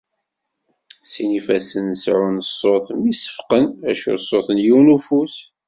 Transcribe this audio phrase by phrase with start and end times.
[1.11, 3.65] Sin ifassen seεεun ṣṣut mi seffqen.
[3.89, 5.35] Acu d ṣṣut n yiwen ufus?